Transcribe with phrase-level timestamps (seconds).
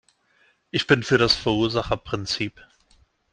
[0.71, 2.59] Ich bin für das Verursacherprinzip.